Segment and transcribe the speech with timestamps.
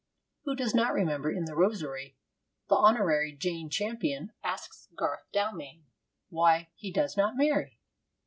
[0.45, 2.17] Who does not remember how, in The Rosary,
[2.69, 3.35] the Hon.
[3.37, 5.83] Jane Champion asks Garth Dalmain
[6.29, 7.77] why he does not marry?